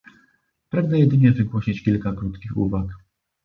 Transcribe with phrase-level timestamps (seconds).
[0.69, 2.85] Pragnę jedynie wygłosić kilka krótkich uwag